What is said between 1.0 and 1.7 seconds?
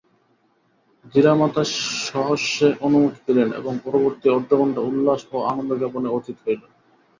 ধীরামাতা